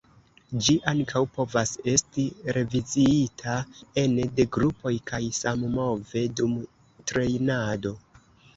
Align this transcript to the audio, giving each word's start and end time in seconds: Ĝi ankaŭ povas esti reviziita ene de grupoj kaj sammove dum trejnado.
Ĝi 0.67 0.75
ankaŭ 0.91 1.19
povas 1.35 1.73
esti 1.93 2.25
reviziita 2.57 3.59
ene 4.05 4.27
de 4.41 4.47
grupoj 4.59 4.95
kaj 5.15 5.23
sammove 5.43 6.27
dum 6.41 6.59
trejnado. 7.13 7.97